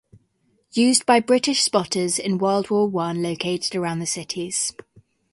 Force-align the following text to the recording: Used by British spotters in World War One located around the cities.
Used 0.73 1.05
by 1.05 1.19
British 1.19 1.61
spotters 1.61 2.17
in 2.17 2.39
World 2.39 2.71
War 2.71 2.87
One 2.89 3.21
located 3.21 3.75
around 3.75 3.99
the 3.99 4.07
cities. 4.07 4.73